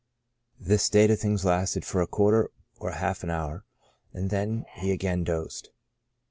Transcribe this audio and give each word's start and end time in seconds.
This 0.59 0.81
state 0.81 1.11
of 1.11 1.19
things 1.19 1.45
lasted 1.45 1.85
for 1.85 2.01
a 2.01 2.07
quarter 2.07 2.49
or 2.79 2.89
half 2.93 3.21
an 3.23 3.29
hour, 3.29 3.65
and 4.13 4.31
then 4.31 4.65
he 4.73 4.89
again 4.91 5.23
dozed. 5.23 5.69